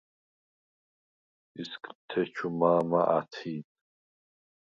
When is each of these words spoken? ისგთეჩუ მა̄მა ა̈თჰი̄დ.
ისგთეჩუ 1.61 2.47
მა̄მა 2.59 3.01
ა̈თჰი̄დ. 3.17 3.65